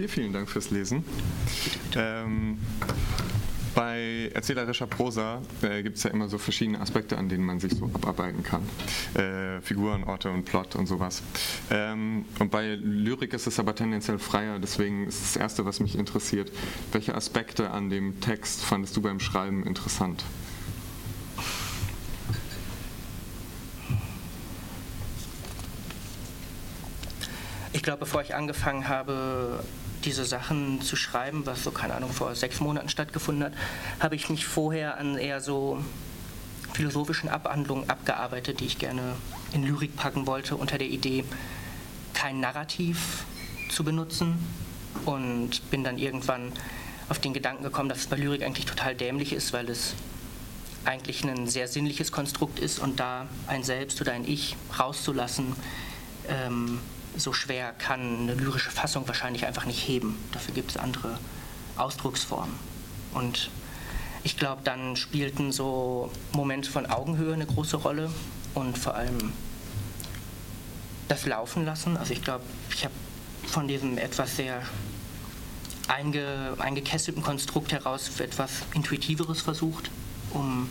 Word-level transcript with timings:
dir 0.00 0.08
vielen 0.08 0.32
Dank 0.32 0.48
fürs 0.48 0.70
Lesen. 0.70 1.04
Ähm, 1.94 2.58
bei 3.74 4.30
erzählerischer 4.34 4.86
Prosa 4.86 5.42
äh, 5.62 5.82
gibt 5.82 5.96
es 5.96 6.02
ja 6.02 6.10
immer 6.10 6.28
so 6.28 6.38
verschiedene 6.38 6.80
Aspekte, 6.80 7.16
an 7.16 7.28
denen 7.28 7.44
man 7.44 7.60
sich 7.60 7.72
so 7.74 7.84
abarbeiten 7.84 8.42
kann. 8.42 8.62
Äh, 9.14 9.60
Figuren, 9.60 10.04
Orte 10.04 10.30
und 10.30 10.44
Plot 10.44 10.74
und 10.74 10.86
sowas. 10.86 11.22
Ähm, 11.70 12.24
und 12.38 12.50
bei 12.50 12.74
Lyrik 12.74 13.32
ist 13.32 13.46
es 13.46 13.60
aber 13.60 13.74
tendenziell 13.74 14.18
freier, 14.18 14.58
deswegen 14.58 15.06
ist 15.06 15.22
das 15.22 15.36
Erste, 15.36 15.64
was 15.64 15.80
mich 15.80 15.96
interessiert, 15.96 16.50
welche 16.92 17.14
Aspekte 17.14 17.70
an 17.70 17.90
dem 17.90 18.20
Text 18.20 18.64
fandest 18.64 18.96
du 18.96 19.02
beim 19.02 19.20
Schreiben 19.20 19.64
interessant? 19.64 20.24
Ich 27.72 27.84
glaube, 27.84 28.00
bevor 28.00 28.20
ich 28.20 28.34
angefangen 28.34 28.88
habe, 28.88 29.62
diese 30.04 30.24
Sachen 30.24 30.80
zu 30.80 30.96
schreiben, 30.96 31.46
was 31.46 31.64
so, 31.64 31.70
keine 31.70 31.94
Ahnung, 31.94 32.12
vor 32.12 32.34
sechs 32.34 32.60
Monaten 32.60 32.88
stattgefunden 32.88 33.44
hat, 33.44 33.52
habe 34.00 34.16
ich 34.16 34.30
mich 34.30 34.46
vorher 34.46 34.98
an 34.98 35.18
eher 35.18 35.40
so 35.40 35.82
philosophischen 36.72 37.28
Abhandlungen 37.28 37.88
abgearbeitet, 37.90 38.60
die 38.60 38.66
ich 38.66 38.78
gerne 38.78 39.16
in 39.52 39.62
Lyrik 39.64 39.96
packen 39.96 40.26
wollte, 40.26 40.56
unter 40.56 40.78
der 40.78 40.88
Idee, 40.88 41.24
kein 42.14 42.40
Narrativ 42.40 43.24
zu 43.70 43.84
benutzen. 43.84 44.38
Und 45.04 45.70
bin 45.70 45.84
dann 45.84 45.98
irgendwann 45.98 46.52
auf 47.08 47.18
den 47.18 47.32
Gedanken 47.32 47.62
gekommen, 47.62 47.88
dass 47.88 47.98
es 47.98 48.06
bei 48.06 48.16
Lyrik 48.16 48.42
eigentlich 48.42 48.66
total 48.66 48.94
dämlich 48.94 49.32
ist, 49.32 49.52
weil 49.52 49.68
es 49.68 49.94
eigentlich 50.84 51.24
ein 51.24 51.46
sehr 51.46 51.68
sinnliches 51.68 52.10
Konstrukt 52.12 52.58
ist. 52.58 52.78
Und 52.78 52.98
da 53.00 53.26
ein 53.46 53.62
Selbst 53.62 54.00
oder 54.00 54.12
ein 54.12 54.26
Ich 54.26 54.56
rauszulassen, 54.78 55.54
ähm, 56.28 56.80
so 57.16 57.32
schwer 57.32 57.72
kann 57.72 58.20
eine 58.20 58.34
lyrische 58.34 58.70
Fassung 58.70 59.06
wahrscheinlich 59.08 59.46
einfach 59.46 59.66
nicht 59.66 59.86
heben. 59.86 60.16
Dafür 60.32 60.54
gibt 60.54 60.70
es 60.70 60.76
andere 60.76 61.18
Ausdrucksformen. 61.76 62.54
Und 63.14 63.50
ich 64.22 64.36
glaube, 64.36 64.62
dann 64.64 64.96
spielten 64.96 65.52
so 65.52 66.10
Momente 66.32 66.70
von 66.70 66.86
Augenhöhe 66.86 67.34
eine 67.34 67.46
große 67.46 67.76
Rolle 67.76 68.10
und 68.54 68.76
vor 68.78 68.94
allem 68.94 69.32
das 71.08 71.26
Laufen 71.26 71.64
lassen. 71.64 71.96
Also 71.96 72.12
ich 72.12 72.22
glaube, 72.22 72.44
ich 72.74 72.84
habe 72.84 72.94
von 73.46 73.66
diesem 73.66 73.98
etwas 73.98 74.36
sehr 74.36 74.62
einge, 75.88 76.54
eingekesselten 76.58 77.22
Konstrukt 77.22 77.72
heraus 77.72 78.20
etwas 78.20 78.50
Intuitiveres 78.74 79.40
versucht, 79.40 79.90
um 80.32 80.68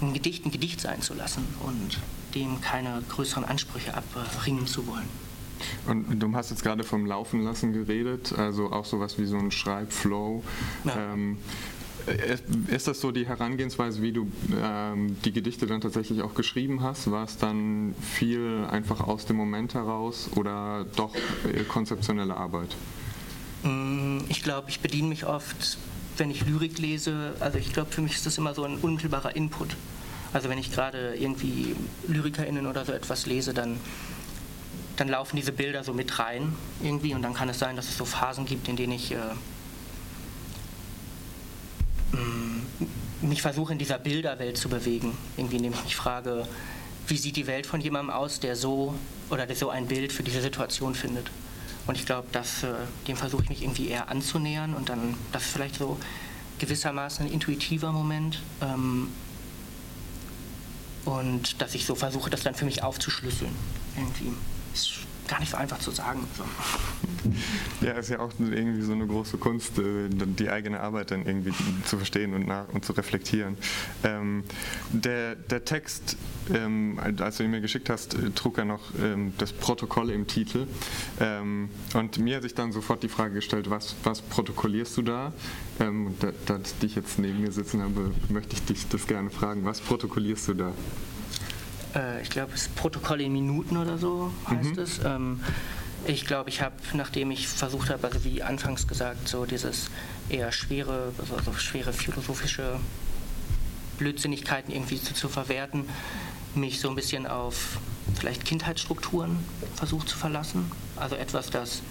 ein 0.00 0.14
Gedicht 0.14 0.46
ein 0.46 0.50
Gedicht 0.50 0.80
sein 0.80 1.02
zu 1.02 1.14
lassen 1.14 1.46
und 1.60 1.98
dem 2.34 2.60
keine 2.60 3.02
größeren 3.08 3.44
Ansprüche 3.44 3.94
abringen 3.94 4.66
zu 4.66 4.86
wollen. 4.86 5.08
Und 5.86 6.18
du 6.18 6.32
hast 6.34 6.50
jetzt 6.50 6.62
gerade 6.62 6.84
vom 6.84 7.06
Laufen 7.06 7.42
lassen 7.42 7.72
geredet, 7.72 8.32
also 8.36 8.72
auch 8.72 8.84
sowas 8.84 9.18
wie 9.18 9.26
so 9.26 9.36
ein 9.36 9.50
Schreibflow. 9.50 10.42
Ja. 10.84 11.12
Ähm, 11.12 11.38
ist 12.68 12.88
das 12.88 13.00
so 13.00 13.12
die 13.12 13.26
Herangehensweise, 13.26 14.02
wie 14.02 14.12
du 14.12 14.26
ähm, 14.60 15.16
die 15.24 15.32
Gedichte 15.32 15.66
dann 15.66 15.80
tatsächlich 15.80 16.22
auch 16.22 16.34
geschrieben 16.34 16.82
hast? 16.82 17.10
War 17.10 17.24
es 17.24 17.36
dann 17.36 17.94
viel 18.00 18.66
einfach 18.70 19.00
aus 19.00 19.26
dem 19.26 19.36
Moment 19.36 19.74
heraus 19.74 20.30
oder 20.34 20.86
doch 20.96 21.14
konzeptionelle 21.68 22.36
Arbeit? 22.36 22.74
Mm, 23.62 24.18
ich 24.28 24.42
glaube, 24.42 24.70
ich 24.70 24.80
bediene 24.80 25.08
mich 25.08 25.26
oft, 25.26 25.78
wenn 26.16 26.30
ich 26.30 26.46
Lyrik 26.46 26.78
lese, 26.78 27.34
also 27.40 27.58
ich 27.58 27.72
glaube, 27.72 27.90
für 27.90 28.00
mich 28.00 28.14
ist 28.14 28.26
das 28.26 28.38
immer 28.38 28.54
so 28.54 28.64
ein 28.64 28.76
unmittelbarer 28.78 29.36
Input. 29.36 29.76
Also 30.32 30.48
wenn 30.48 30.58
ich 30.58 30.72
gerade 30.72 31.14
irgendwie 31.16 31.74
LyrikerInnen 32.06 32.66
oder 32.66 32.84
so 32.84 32.92
etwas 32.92 33.26
lese, 33.26 33.52
dann, 33.52 33.78
dann 34.96 35.08
laufen 35.08 35.36
diese 35.36 35.52
Bilder 35.52 35.82
so 35.82 35.92
mit 35.92 36.18
rein 36.18 36.54
irgendwie 36.82 37.14
und 37.14 37.22
dann 37.22 37.34
kann 37.34 37.48
es 37.48 37.58
sein, 37.58 37.76
dass 37.76 37.88
es 37.88 37.96
so 37.96 38.04
Phasen 38.04 38.46
gibt, 38.46 38.68
in 38.68 38.76
denen 38.76 38.92
ich 38.92 39.12
äh, 39.12 39.16
mm, 42.12 42.66
mich 43.22 43.42
versuche 43.42 43.72
in 43.72 43.78
dieser 43.78 43.98
Bilderwelt 43.98 44.56
zu 44.56 44.68
bewegen. 44.68 45.16
Irgendwie 45.36 45.56
indem 45.56 45.72
ich 45.72 45.84
mich 45.84 45.96
frage, 45.96 46.46
wie 47.08 47.16
sieht 47.16 47.34
die 47.36 47.48
Welt 47.48 47.66
von 47.66 47.80
jemandem 47.80 48.14
aus, 48.14 48.38
der 48.38 48.54
so 48.54 48.94
oder 49.30 49.46
der 49.46 49.56
so 49.56 49.70
ein 49.70 49.86
Bild 49.86 50.12
für 50.12 50.22
diese 50.22 50.40
Situation 50.40 50.94
findet. 50.94 51.30
Und 51.86 51.96
ich 51.96 52.06
glaube, 52.06 52.28
äh, 52.32 52.42
dem 53.08 53.16
versuche 53.16 53.42
ich 53.42 53.48
mich 53.48 53.62
irgendwie 53.62 53.88
eher 53.88 54.08
anzunähern 54.08 54.74
und 54.74 54.88
dann, 54.88 55.14
das 55.32 55.46
ist 55.46 55.52
vielleicht 55.52 55.76
so 55.76 55.98
gewissermaßen 56.60 57.26
ein 57.26 57.32
intuitiver 57.32 57.90
Moment. 57.90 58.42
Ähm, 58.60 59.08
und 61.04 61.60
dass 61.60 61.74
ich 61.74 61.86
so 61.86 61.94
versuche, 61.94 62.30
das 62.30 62.42
dann 62.42 62.54
für 62.54 62.64
mich 62.64 62.82
aufzuschlüsseln. 62.82 63.54
Irgendwie. 63.96 64.32
Gar 65.30 65.40
nicht 65.40 65.50
so 65.50 65.56
einfach 65.56 65.78
zu 65.78 65.90
sagen. 65.90 66.20
So. 66.36 66.44
Ja, 67.82 67.92
ist 67.92 68.10
ja 68.10 68.18
auch 68.18 68.30
irgendwie 68.38 68.82
so 68.82 68.92
eine 68.92 69.06
große 69.06 69.38
Kunst, 69.38 69.78
äh, 69.78 70.08
die 70.10 70.50
eigene 70.50 70.80
Arbeit 70.80 71.10
dann 71.10 71.26
irgendwie 71.26 71.52
zu 71.84 71.96
verstehen 71.96 72.34
und, 72.34 72.46
nach, 72.46 72.68
und 72.70 72.84
zu 72.84 72.92
reflektieren. 72.92 73.56
Ähm, 74.04 74.44
der, 74.90 75.34
der 75.34 75.64
Text, 75.64 76.16
ähm, 76.52 76.98
als 77.18 77.36
du 77.36 77.44
ihn 77.44 77.50
mir 77.50 77.60
geschickt 77.60 77.88
hast, 77.90 78.14
äh, 78.14 78.30
trug 78.30 78.58
ja 78.58 78.64
noch 78.64 78.80
ähm, 79.02 79.32
das 79.38 79.52
Protokoll 79.52 80.10
im 80.10 80.26
Titel. 80.26 80.66
Ähm, 81.20 81.68
und 81.94 82.18
mir 82.18 82.36
hat 82.36 82.42
sich 82.42 82.54
dann 82.54 82.72
sofort 82.72 83.02
die 83.02 83.08
Frage 83.08 83.34
gestellt, 83.34 83.70
was, 83.70 83.94
was 84.02 84.20
protokollierst 84.22 84.96
du 84.98 85.02
da? 85.02 85.32
Ähm, 85.78 86.14
da, 86.20 86.32
da 86.46 86.58
ich 86.62 86.78
dich 86.78 86.94
jetzt 86.96 87.18
neben 87.18 87.40
mir 87.40 87.52
sitzen 87.52 87.82
habe, 87.82 88.12
möchte 88.28 88.54
ich 88.54 88.64
dich 88.64 88.88
das 88.88 89.06
gerne 89.06 89.30
fragen. 89.30 89.64
Was 89.64 89.80
protokollierst 89.80 90.48
du 90.48 90.54
da? 90.54 90.72
Äh, 91.94 92.22
ich 92.22 92.30
glaube, 92.30 92.52
es 92.54 92.62
ist 92.62 92.76
Protokoll 92.76 93.20
in 93.20 93.32
Minuten 93.32 93.76
oder 93.76 93.98
so 93.98 94.32
heißt 94.48 94.76
mhm. 94.76 94.82
es. 94.82 95.00
Ähm, 95.04 95.40
ich 96.06 96.24
glaube, 96.26 96.48
ich 96.48 96.62
habe, 96.62 96.74
nachdem 96.94 97.30
ich 97.30 97.46
versucht 97.46 97.90
habe, 97.90 98.06
also 98.06 98.24
wie 98.24 98.42
anfangs 98.42 98.86
gesagt, 98.86 99.28
so 99.28 99.44
dieses 99.44 99.90
eher 100.28 100.50
schwere, 100.50 101.12
also, 101.18 101.36
also 101.36 101.52
schwere 101.54 101.92
philosophische 101.92 102.80
Blödsinnigkeiten 103.98 104.72
irgendwie 104.72 105.00
zu, 105.00 105.12
zu 105.12 105.28
verwerten, 105.28 105.84
mich 106.54 106.80
so 106.80 106.88
ein 106.88 106.96
bisschen 106.96 107.26
auf 107.26 107.78
vielleicht 108.18 108.44
Kindheitsstrukturen 108.44 109.38
versucht 109.76 110.08
zu 110.08 110.16
verlassen. 110.16 110.70
Also 110.96 111.16
etwas, 111.16 111.50
das 111.50 111.82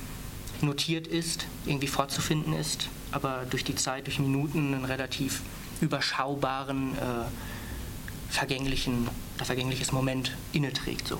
notiert 0.61 1.07
ist, 1.07 1.45
irgendwie 1.65 1.87
fortzufinden 1.87 2.53
ist, 2.53 2.89
aber 3.11 3.45
durch 3.49 3.63
die 3.63 3.75
Zeit, 3.75 4.07
durch 4.07 4.19
Minuten 4.19 4.73
einen 4.73 4.85
relativ 4.85 5.41
überschaubaren, 5.81 6.95
äh, 6.97 8.31
vergänglichen, 8.31 9.07
vergängliches 9.45 9.91
Moment 9.91 10.35
inneträgt. 10.53 11.07
So. 11.07 11.19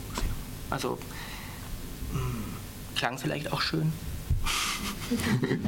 Also 0.69 0.97
mh, 2.13 2.19
hm, 2.19 2.43
klang 2.95 3.17
vielleicht 3.17 3.51
auch 3.51 3.61
schön. 3.61 3.91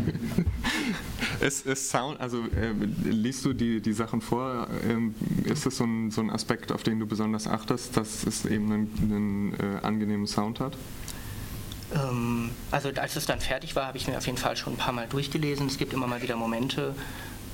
es, 1.39 1.65
es 1.65 1.89
Sound, 1.89 2.19
also 2.19 2.43
äh, 2.43 2.73
liest 3.03 3.43
du 3.45 3.53
die, 3.53 3.81
die 3.81 3.93
Sachen 3.93 4.21
vor? 4.21 4.67
Ähm, 4.87 5.15
ist 5.43 5.65
das 5.65 5.77
so 5.77 5.83
ein, 5.83 6.11
so 6.11 6.21
ein 6.21 6.29
Aspekt, 6.29 6.71
auf 6.71 6.83
den 6.83 6.99
du 6.99 7.05
besonders 7.05 7.47
achtest, 7.47 7.97
dass 7.97 8.23
es 8.25 8.45
eben 8.45 8.71
einen, 8.71 8.91
einen 9.01 9.53
äh, 9.53 9.79
angenehmen 9.81 10.27
Sound 10.27 10.59
hat? 10.59 10.77
Ähm, 11.93 12.51
also 12.69 12.89
als 12.89 13.15
es 13.15 13.25
dann 13.25 13.39
fertig 13.39 13.75
war, 13.75 13.87
habe 13.87 13.97
ich 13.97 14.07
mir 14.07 14.17
auf 14.17 14.25
jeden 14.25 14.37
Fall 14.37 14.55
schon 14.55 14.73
ein 14.73 14.77
paar 14.77 14.93
Mal 14.93 15.07
durchgelesen. 15.07 15.67
Es 15.67 15.77
gibt 15.77 15.93
immer 15.93 16.07
mal 16.07 16.21
wieder 16.21 16.35
Momente, 16.35 16.95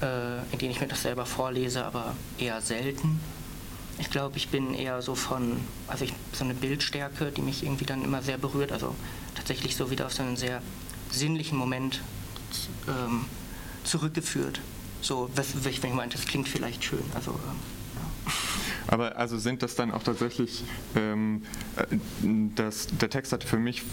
äh, 0.02 0.38
in 0.52 0.60
denen 0.60 0.72
ich 0.72 0.82
mir 0.82 0.88
das 0.88 1.02
selber 1.02 1.26
vorlese, 1.26 1.86
aber 1.86 2.16
eher 2.38 2.62
selten. 2.62 3.20
Ich 4.00 4.10
glaube, 4.10 4.38
ich 4.38 4.50
bin 4.50 4.74
eher 4.74 5.02
so 5.02 5.16
von, 5.16 5.58
also 5.88 6.06
ich, 6.06 6.14
so 6.34 6.44
eine 6.44 6.54
Bildstärke, 6.54 7.32
die 7.32 7.42
mich 7.42 7.64
irgendwie 7.64 7.86
dann 7.86 8.04
immer 8.04 8.22
sehr 8.22 8.38
berührt. 8.38 8.72
Also 8.72 8.96
tatsächlich 9.36 9.76
so 9.76 9.90
wieder 9.90 10.06
auf 10.06 10.14
so 10.14 10.24
einen 10.24 10.38
sehr 10.38 10.62
sinnlichen 11.12 11.58
Moment 11.58 12.02
ähm, 12.88 13.26
zurückgeführt. 13.84 14.62
So, 15.02 15.30
wenn 15.36 15.72
ich 15.72 15.82
meinte, 15.84 16.18
das 16.18 16.28
klingt 16.28 16.48
vielleicht 16.48 16.84
schön. 16.84 17.04
Also, 17.14 17.32
ähm. 17.32 17.77
Aber 18.88 19.18
also 19.18 19.38
sind 19.38 19.64
das 19.64 19.76
dann 19.76 19.92
auch 19.92 20.04
tatsächlich, 20.04 20.64
ähm, 20.96 21.44
äh, 21.76 21.98
das, 22.56 22.88
der 22.88 23.10
Text 23.10 23.34
hat 23.34 23.44
für 23.44 23.58
mich 23.58 23.84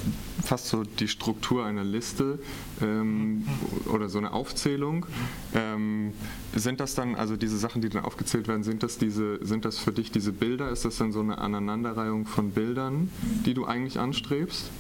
fast 0.42 0.68
so 0.68 0.84
die 0.84 1.08
Struktur 1.08 1.64
einer 1.64 1.84
Liste 1.84 2.38
ähm, 2.80 3.46
oder 3.86 4.08
so 4.08 4.18
eine 4.18 4.32
Aufzählung. 4.32 5.06
Ähm, 5.54 6.12
sind 6.54 6.80
das 6.80 6.94
dann, 6.94 7.16
also 7.16 7.36
diese 7.36 7.58
Sachen, 7.58 7.82
die 7.82 7.88
dann 7.88 8.04
aufgezählt 8.04 8.46
werden, 8.46 8.62
sind 8.62 8.82
das, 8.82 8.98
diese, 8.98 9.44
sind 9.44 9.64
das 9.64 9.78
für 9.78 9.92
dich 9.92 10.12
diese 10.12 10.32
Bilder? 10.32 10.70
Ist 10.70 10.84
das 10.84 10.96
dann 10.98 11.12
so 11.12 11.20
eine 11.20 11.38
Aneinanderreihung 11.38 12.26
von 12.26 12.52
Bildern, 12.52 13.10
die 13.44 13.54
du 13.54 13.66
eigentlich 13.66 13.98
anstrebst? 13.98 14.70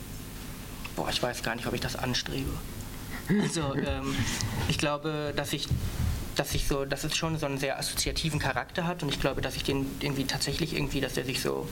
Boah, 0.96 1.08
ich 1.10 1.20
weiß 1.20 1.42
gar 1.42 1.56
nicht, 1.56 1.66
ob 1.66 1.74
ich 1.74 1.80
das 1.80 1.96
anstrebe. 1.96 2.50
Also 3.42 3.74
ähm, 3.74 4.14
ich 4.68 4.78
glaube, 4.78 5.32
dass 5.34 5.52
ich 5.52 5.68
dass 6.36 6.54
ich 6.54 6.66
so, 6.66 6.84
dass 6.84 7.04
es 7.04 7.16
schon 7.16 7.38
so 7.38 7.46
einen 7.46 7.58
sehr 7.58 7.78
assoziativen 7.78 8.38
Charakter 8.38 8.86
hat 8.86 9.02
und 9.02 9.08
ich 9.08 9.20
glaube, 9.20 9.40
dass 9.40 9.56
ich 9.56 9.64
den 9.64 9.86
irgendwie 10.00 10.24
tatsächlich 10.24 10.74
irgendwie, 10.74 11.00
dass 11.00 11.16
er 11.16 11.24
sich 11.24 11.40
so 11.40 11.68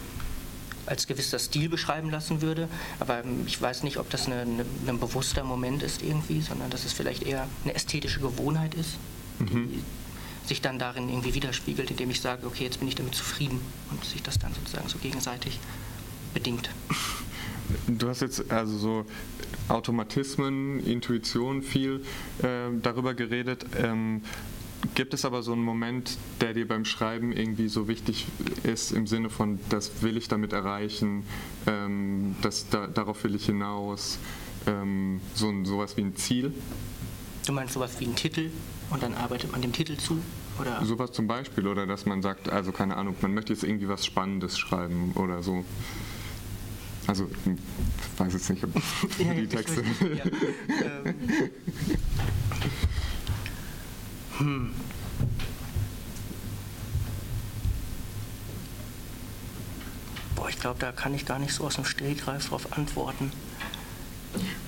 als 0.87 1.06
gewisser 1.06 1.38
Stil 1.38 1.69
beschreiben 1.69 2.11
lassen 2.11 2.43
würde. 2.43 2.69
Aber 2.99 3.25
ähm, 3.25 3.44
ich 3.47 3.61
weiß 3.61 3.82
nicht, 3.82 3.99
ob 3.99 4.11
das 4.11 4.26
eine, 4.26 4.43
eine, 4.43 4.64
ein 4.87 4.99
bewusster 4.99 5.44
Moment 5.44 5.82
ist 5.82 6.03
irgendwie, 6.03 6.41
sondern 6.41 6.70
dass 6.70 6.85
es 6.85 6.93
vielleicht 6.93 7.23
eher 7.23 7.47
eine 7.64 7.75
ästhetische 7.75 8.20
Gewohnheit 8.20 8.75
ist, 8.75 8.97
mhm. 9.38 9.69
die 9.69 9.82
sich 10.49 10.61
dann 10.61 10.79
darin 10.79 11.08
irgendwie 11.08 11.35
widerspiegelt, 11.35 11.91
indem 11.91 12.11
ich 12.11 12.20
sage, 12.20 12.47
okay, 12.47 12.65
jetzt 12.65 12.81
bin 12.81 12.88
ich 12.88 12.97
damit 12.97 13.15
zufrieden 13.15 13.61
und 13.91 14.05
sich 14.05 14.23
das 14.23 14.38
dann 14.38 14.53
sozusagen 14.55 14.88
so 14.88 14.99
gegenseitig 14.99 15.61
bedingt. 16.35 16.69
Du 17.87 18.08
hast 18.08 18.20
jetzt 18.23 18.50
also 18.50 18.76
so 18.76 19.06
Automatismen, 19.69 20.85
Intuition 20.85 21.63
viel 21.63 22.03
äh, 22.43 22.71
darüber 22.83 23.15
geredet. 23.15 23.67
Ähm, 23.79 24.23
Gibt 24.95 25.15
es 25.15 25.25
aber 25.25 25.43
so 25.43 25.53
einen 25.53 25.63
Moment, 25.63 26.19
der 26.41 26.55
dir 26.55 26.67
beim 26.67 26.85
Schreiben 26.85 27.33
irgendwie 27.33 27.69
so 27.69 27.87
wichtig 27.87 28.27
ist, 28.65 28.91
im 28.91 29.07
Sinne 29.07 29.31
von, 29.31 29.61
das 29.69 30.03
will 30.03 30.17
ich 30.17 30.27
damit 30.27 30.53
erreichen, 30.53 31.23
ähm, 31.67 32.35
das, 32.43 32.69
da, 32.69 32.89
darauf 32.89 33.23
will 33.23 33.37
ich 33.37 33.47
hinaus, 33.47 34.19
ähm, 34.67 35.21
so 35.35 35.53
sowas 35.65 35.97
wie 35.97 36.03
ein 36.03 36.17
Ziel? 36.17 36.53
Du 37.47 37.53
meinst 37.53 37.75
sowas 37.75 37.99
wie 38.01 38.07
ein 38.07 38.17
Titel 38.17 38.51
und 38.91 39.03
dann 39.03 39.15
arbeitet 39.15 39.53
man 39.53 39.63
dem 39.63 39.73
Titel 39.73 39.97
zu? 39.97 40.21
Oder? 40.61 40.85
Sowas 40.85 41.13
zum 41.13 41.27
Beispiel, 41.27 41.67
oder 41.67 41.87
dass 41.87 42.05
man 42.05 42.21
sagt, 42.21 42.49
also 42.51 42.73
keine 42.73 42.97
Ahnung, 42.97 43.15
man 43.23 43.35
möchte 43.35 43.53
jetzt 43.53 43.65
irgendwie 43.65 43.89
was 43.89 44.05
Spannendes 44.05 44.59
schreiben 44.59 45.13
oder 45.15 45.43
so. 45.43 45.65
Also, 47.07 47.29
ich 47.45 48.21
weiß 48.21 48.33
jetzt 48.33 48.51
nicht, 48.51 48.65
ob 48.65 48.71
ja, 49.19 49.35
die 49.35 49.47
Texte. 49.47 49.83
Ja. 50.01 50.25
ähm. 51.05 51.15
Hm. 54.39 54.71
Boah, 60.37 60.49
ich 60.49 60.59
glaube, 60.59 60.79
da 60.79 60.93
kann 60.93 61.15
ich 61.15 61.27
gar 61.27 61.39
nicht 61.39 61.53
so 61.53 61.65
aus 61.65 61.75
dem 61.75 61.85
Stegreif 61.85 62.49
drauf 62.49 62.73
antworten. 62.73 63.31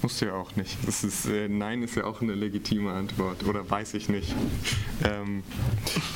Musst 0.02 0.20
du 0.20 0.26
ja 0.26 0.34
auch 0.34 0.54
nicht. 0.56 0.76
Das 0.86 1.02
ist, 1.02 1.24
äh, 1.26 1.48
Nein 1.48 1.82
ist 1.82 1.96
ja 1.96 2.04
auch 2.04 2.20
eine 2.20 2.34
legitime 2.34 2.92
Antwort. 2.92 3.44
Oder 3.44 3.68
weiß 3.68 3.94
ich 3.94 4.08
nicht. 4.08 4.34
Ähm, 5.02 5.42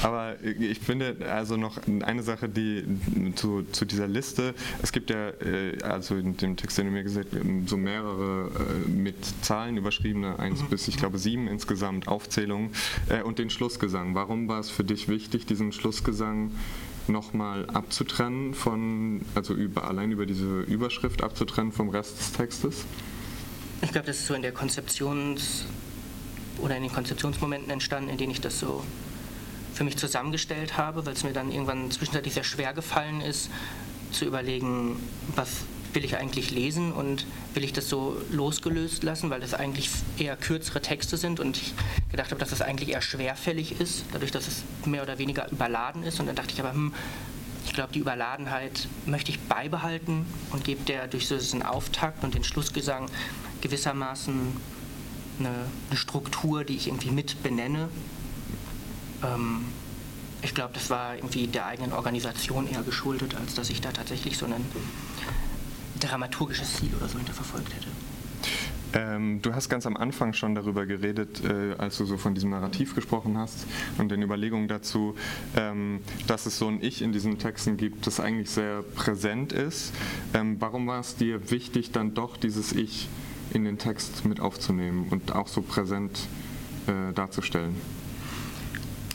aber 0.02 0.36
ich 0.42 0.78
finde 0.78 1.16
also 1.30 1.56
noch 1.56 1.78
eine 1.86 2.22
Sache, 2.22 2.48
die 2.48 2.84
zu, 3.34 3.62
zu 3.72 3.84
dieser 3.84 4.06
Liste, 4.06 4.54
es 4.82 4.92
gibt 4.92 5.10
ja, 5.10 5.30
äh, 5.30 5.78
also 5.82 6.16
in 6.16 6.36
dem 6.36 6.56
Text, 6.56 6.78
den 6.78 6.86
du 6.86 6.92
mir 6.92 7.02
gesagt 7.02 7.28
hast, 7.32 7.68
so 7.68 7.76
mehrere 7.76 8.50
äh, 8.86 8.88
mit 8.88 9.16
Zahlen 9.42 9.76
überschriebene, 9.76 10.38
eins 10.38 10.62
mhm. 10.62 10.68
bis 10.68 10.88
ich 10.88 10.96
glaube 10.96 11.18
sieben 11.18 11.48
insgesamt 11.48 12.08
Aufzählungen 12.08 12.70
äh, 13.08 13.22
und 13.22 13.38
den 13.38 13.50
Schlussgesang. 13.50 14.14
Warum 14.14 14.48
war 14.48 14.60
es 14.60 14.70
für 14.70 14.84
dich 14.84 15.08
wichtig, 15.08 15.46
diesen 15.46 15.72
Schlussgesang 15.72 16.52
nochmal 17.08 17.68
abzutrennen 17.70 18.54
von, 18.54 19.22
also 19.34 19.54
über, 19.54 19.88
allein 19.88 20.12
über 20.12 20.26
diese 20.26 20.60
Überschrift 20.60 21.22
abzutrennen 21.22 21.72
vom 21.72 21.88
Rest 21.88 22.18
des 22.18 22.32
Textes? 22.32 22.84
Ich 23.82 23.92
glaube, 23.92 24.06
das 24.06 24.18
ist 24.18 24.26
so 24.26 24.34
in 24.34 24.42
der 24.42 24.52
Konzeptions- 24.52 25.64
oder 26.58 26.76
in 26.76 26.82
den 26.82 26.92
Konzeptionsmomenten 26.92 27.70
entstanden, 27.70 28.10
in 28.10 28.18
denen 28.18 28.32
ich 28.32 28.40
das 28.40 28.58
so 28.58 28.82
für 29.78 29.84
mich 29.84 29.96
zusammengestellt 29.96 30.76
habe, 30.76 31.06
weil 31.06 31.12
es 31.12 31.22
mir 31.22 31.32
dann 31.32 31.52
irgendwann 31.52 31.88
zwischenzeitlich 31.92 32.34
sehr 32.34 32.42
schwer 32.42 32.72
gefallen 32.72 33.20
ist, 33.20 33.48
zu 34.10 34.25
überlegen, 34.25 34.96
was 35.36 35.50
will 35.92 36.04
ich 36.04 36.16
eigentlich 36.16 36.50
lesen 36.50 36.90
und 36.90 37.26
will 37.54 37.62
ich 37.62 37.72
das 37.75 37.88
so 37.88 38.20
losgelöst 38.32 39.04
lassen, 39.04 39.30
weil 39.30 39.38
das 39.38 39.54
eigentlich 39.54 39.88
eher 40.19 40.36
kürzere 40.36 40.82
Texte 40.82 41.16
sind 41.16 41.38
und 41.38 41.58
ich 41.58 41.75
gedacht 42.10 42.32
habe, 42.32 42.40
dass 42.40 42.50
das 42.50 42.60
eigentlich 42.60 42.88
eher 42.88 43.02
schwerfällig 43.02 43.80
ist, 43.80 44.04
dadurch, 44.12 44.32
dass 44.32 44.48
es 44.48 44.64
mehr 44.84 45.04
oder 45.04 45.19
weniger 45.19 45.48
überladen 45.52 46.02
ist. 46.02 46.19
Und 46.19 46.26
dann 46.26 46.34
dachte 46.34 46.54
ich 46.54 46.58
aber, 46.58 46.72
hm, 46.72 46.92
ich 47.64 47.72
glaube, 47.72 47.92
die 47.92 48.00
Überladenheit 48.00 48.88
möchte 49.06 49.31
ich 49.31 49.38
beibehalten 49.38 50.26
und 50.50 50.64
gebe 50.64 50.82
der 50.86 51.06
durch 51.06 51.28
so 51.28 51.36
diesen 51.36 51.62
Auftakt 51.62 52.24
und 52.24 52.34
den 52.34 52.42
Schlussgesang 52.42 53.06
gewissermaßen 53.60 54.56
eine, 55.38 55.50
eine 55.88 55.96
Struktur, 55.96 56.64
die 56.64 56.74
ich 56.74 56.88
irgendwie 56.88 57.12
mit 57.12 57.44
benenne. 57.44 57.88
Ähm, 59.25 59.65
ich 60.43 60.55
glaube, 60.55 60.73
das 60.75 60.91
war 60.91 61.17
irgendwie 61.17 61.47
der 61.47 61.67
eigenen 61.67 61.93
Organisation 61.93 62.69
eher 62.69 62.82
geschuldet, 62.82 63.35
als 63.35 63.55
dass 63.55 63.70
ich 63.70 63.81
da 63.81 63.91
tatsächlich 63.91 64.38
so 64.38 64.47
ein 64.47 64.65
dramaturgisches 65.99 66.76
Ziel 66.76 66.94
oder 66.94 67.09
so 67.09 67.19
hinterverfolgt 67.19 67.75
hätte. 67.75 67.88
Ähm, 68.94 69.43
du 69.43 69.55
hast 69.55 69.69
ganz 69.69 69.85
am 69.85 69.97
Anfang 69.97 70.32
schon 70.32 70.55
darüber 70.55 70.87
geredet, 70.87 71.44
äh, 71.44 71.75
als 71.76 71.99
du 71.99 72.06
so 72.06 72.17
von 72.17 72.35
diesem 72.35 72.50
Narrativ 72.50 72.94
gesprochen 72.94 73.37
hast 73.37 73.67
und 73.99 74.11
den 74.11 74.23
Überlegungen 74.23 74.69
dazu, 74.69 75.15
ähm, 75.56 76.00
dass 76.26 76.47
es 76.47 76.59
so 76.59 76.69
ein 76.69 76.82
Ich 76.82 77.03
in 77.03 77.12
diesen 77.12 77.38
Texten 77.38 77.76
gibt, 77.76 78.06
das 78.06 78.19
eigentlich 78.19 78.49
sehr 78.49 78.82
präsent 78.82 79.53
ist. 79.53 79.93
Ähm, 80.32 80.56
warum 80.61 80.87
war 80.87 81.00
es 81.00 81.17
dir 81.17 81.50
wichtig, 81.50 81.93
dann 81.93 82.15
doch 82.15 82.37
dieses 82.37 82.73
Ich 82.73 83.09
in 83.53 83.65
den 83.65 83.79
Text 83.79 84.25
mit 84.25 84.41
aufzunehmen 84.41 85.06
und 85.11 85.32
auch 85.32 85.49
so 85.49 85.61
präsent 85.61 86.20
äh, 86.87 87.12
darzustellen? 87.12 87.76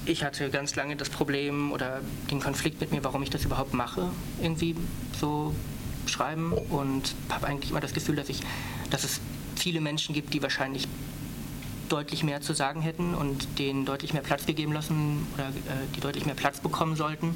Ich 0.05 0.23
hatte 0.23 0.49
ganz 0.49 0.75
lange 0.75 0.95
das 0.95 1.09
Problem 1.09 1.71
oder 1.71 2.01
den 2.29 2.39
Konflikt 2.39 2.81
mit 2.81 2.91
mir, 2.91 3.03
warum 3.03 3.23
ich 3.23 3.29
das 3.29 3.45
überhaupt 3.45 3.73
mache, 3.73 4.09
irgendwie 4.41 4.75
so 5.19 5.55
schreiben. 6.05 6.53
Und 6.53 7.15
habe 7.29 7.47
eigentlich 7.47 7.71
immer 7.71 7.79
das 7.79 7.93
Gefühl, 7.93 8.15
dass 8.15 8.29
ich, 8.29 8.41
dass 8.89 9.03
es 9.03 9.21
viele 9.55 9.79
Menschen 9.79 10.13
gibt, 10.13 10.33
die 10.33 10.41
wahrscheinlich 10.41 10.87
deutlich 11.89 12.23
mehr 12.23 12.41
zu 12.41 12.53
sagen 12.53 12.81
hätten 12.81 13.13
und 13.13 13.59
denen 13.59 13.85
deutlich 13.85 14.13
mehr 14.13 14.23
Platz 14.23 14.45
gegeben 14.45 14.73
lassen 14.73 15.27
oder 15.35 15.49
äh, 15.49 15.51
die 15.95 15.99
deutlich 15.99 16.25
mehr 16.25 16.35
Platz 16.35 16.59
bekommen 16.59 16.95
sollten 16.95 17.35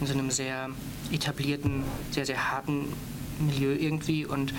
in 0.00 0.06
so 0.06 0.14
einem 0.14 0.30
sehr 0.30 0.70
etablierten, 1.12 1.84
sehr, 2.10 2.24
sehr 2.24 2.50
harten 2.50 2.92
Milieu 3.38 3.74
irgendwie. 3.74 4.24
Und 4.24 4.54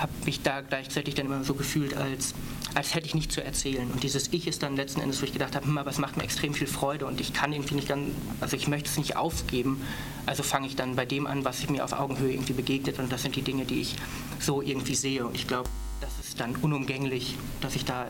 habe 0.00 0.12
mich 0.24 0.42
da 0.42 0.60
gleichzeitig 0.60 1.14
dann 1.14 1.26
immer 1.26 1.44
so 1.44 1.54
gefühlt, 1.54 1.96
als, 1.96 2.34
als 2.74 2.94
hätte 2.94 3.06
ich 3.06 3.14
nichts 3.14 3.34
zu 3.34 3.44
erzählen. 3.44 3.90
Und 3.90 4.02
dieses 4.02 4.32
Ich 4.32 4.46
ist 4.46 4.62
dann 4.62 4.76
letzten 4.76 5.00
Endes, 5.00 5.20
wo 5.20 5.26
ich 5.26 5.32
gedacht 5.32 5.54
habe, 5.54 5.66
hm, 5.66 5.78
aber 5.78 5.90
es 5.90 5.98
macht 5.98 6.16
mir 6.16 6.22
extrem 6.22 6.54
viel 6.54 6.66
Freude 6.66 7.06
und 7.06 7.20
ich 7.20 7.32
kann 7.32 7.52
irgendwie 7.52 7.74
nicht 7.74 7.88
ganz, 7.88 8.10
also 8.40 8.56
ich 8.56 8.68
möchte 8.68 8.88
es 8.88 8.96
nicht 8.96 9.16
aufgeben. 9.16 9.82
Also 10.26 10.42
fange 10.42 10.66
ich 10.66 10.76
dann 10.76 10.96
bei 10.96 11.06
dem 11.06 11.26
an, 11.26 11.44
was 11.44 11.68
mir 11.68 11.84
auf 11.84 11.92
Augenhöhe 11.92 12.32
irgendwie 12.32 12.52
begegnet 12.52 12.98
und 12.98 13.12
das 13.12 13.22
sind 13.22 13.36
die 13.36 13.42
Dinge, 13.42 13.64
die 13.64 13.80
ich 13.80 13.96
so 14.38 14.62
irgendwie 14.62 14.94
sehe. 14.94 15.26
Und 15.26 15.34
ich 15.34 15.46
glaube, 15.46 15.68
das 16.00 16.18
ist 16.26 16.40
dann 16.40 16.56
unumgänglich, 16.56 17.36
dass 17.60 17.76
ich 17.76 17.84
da, 17.84 18.06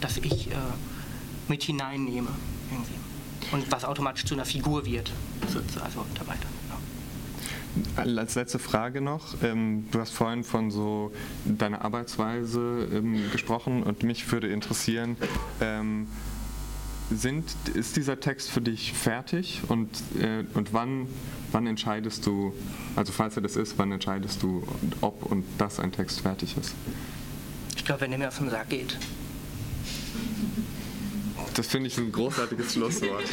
dass 0.00 0.16
ich 0.18 0.48
äh, 0.48 0.54
mit 1.48 1.62
hineinnehme 1.62 2.30
irgendwie. 2.70 2.94
Und 3.52 3.70
was 3.72 3.84
automatisch 3.84 4.24
zu 4.24 4.34
einer 4.34 4.44
Figur 4.44 4.84
wird, 4.84 5.10
also 5.42 6.04
dabei 6.14 6.34
dann. 6.40 6.59
Als 7.96 8.34
letzte 8.34 8.58
Frage 8.58 9.00
noch. 9.00 9.42
Ähm, 9.42 9.86
du 9.90 10.00
hast 10.00 10.10
vorhin 10.12 10.44
von 10.44 10.70
so 10.70 11.12
deiner 11.44 11.84
Arbeitsweise 11.84 12.88
ähm, 12.92 13.30
gesprochen 13.30 13.82
und 13.82 14.02
mich 14.02 14.30
würde 14.32 14.48
interessieren, 14.48 15.16
ähm, 15.60 16.08
sind, 17.10 17.44
ist 17.74 17.96
dieser 17.96 18.20
Text 18.20 18.50
für 18.50 18.60
dich 18.60 18.92
fertig 18.92 19.62
und, 19.68 19.88
äh, 20.20 20.44
und 20.54 20.72
wann, 20.72 21.08
wann 21.52 21.66
entscheidest 21.66 22.26
du, 22.26 22.54
also 22.96 23.12
falls 23.12 23.36
er 23.36 23.42
das 23.42 23.56
ist, 23.56 23.78
wann 23.78 23.90
entscheidest 23.92 24.42
du, 24.42 24.62
ob 25.00 25.24
und 25.26 25.44
dass 25.58 25.80
ein 25.80 25.92
Text 25.92 26.20
fertig 26.20 26.56
ist? 26.56 26.74
Ich 27.76 27.84
glaube, 27.84 28.02
wenn 28.02 28.12
er 28.12 28.18
mir 28.18 28.28
auf 28.28 28.38
den 28.38 28.50
Sack 28.50 28.68
geht. 28.68 28.96
Das 31.54 31.66
finde 31.66 31.88
ich 31.88 31.98
ein 31.98 32.12
großartiges 32.12 32.74
Schlusswort. 32.74 33.24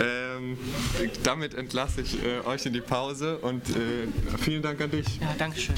Ähm, 0.00 0.58
damit 1.22 1.54
entlasse 1.54 2.02
ich 2.02 2.22
äh, 2.22 2.40
euch 2.46 2.66
in 2.66 2.72
die 2.72 2.80
Pause 2.80 3.38
und 3.38 3.68
äh, 3.70 4.06
vielen 4.38 4.62
Dank 4.62 4.80
an 4.80 4.90
dich. 4.90 5.06
Ja, 5.20 5.34
danke 5.38 5.58
schön. 5.58 5.76